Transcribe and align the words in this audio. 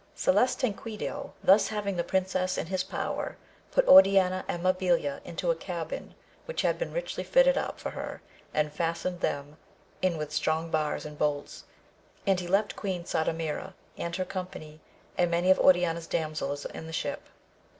Salustanquidio 0.17 1.33
thus 1.43 1.67
having 1.67 1.95
the 1.95 2.03
princesses 2.03 2.57
in 2.57 2.65
his 2.65 2.83
power, 2.83 3.37
put 3.69 3.87
Oriana 3.87 4.43
and 4.47 4.63
Mabilia 4.63 5.21
into 5.23 5.51
a 5.51 5.55
cabin 5.55 6.15
which 6.45 6.63
had 6.63 6.79
been 6.79 6.91
richly 6.91 7.23
fitted 7.23 7.55
up 7.55 7.79
for 7.79 7.91
her 7.91 8.19
and 8.51 8.73
fastened 8.73 9.19
them 9.19 9.57
in 10.01 10.17
with 10.17 10.33
strong 10.33 10.71
bars 10.71 11.05
and 11.05 11.19
bolts, 11.19 11.65
and 12.25 12.39
he 12.39 12.47
left 12.47 12.75
Queen 12.75 13.03
Sardamira 13.05 13.75
and 13.95 14.15
her 14.15 14.25
company, 14.25 14.79
and 15.19 15.29
many 15.29 15.51
of 15.51 15.59
Oriana's 15.59 16.07
damsels 16.07 16.65
in 16.65 16.87
the 16.87 16.93
ship. 16.93 17.27